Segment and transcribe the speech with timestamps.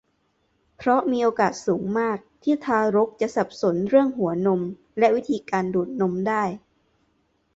[0.77, 4.61] เพราะมีโอกาสสูงมากที่ทารกจะสับสนเรื่องหัวนม
[4.99, 6.43] และวิธีการดูดนมได้